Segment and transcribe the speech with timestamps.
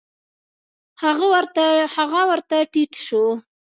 [2.13, 3.23] هغه ورته ټيټ سو.